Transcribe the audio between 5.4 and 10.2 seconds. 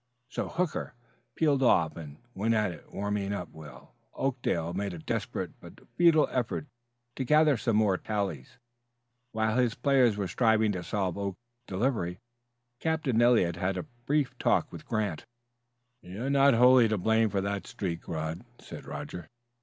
but futile effort to gather some more tallies. While his players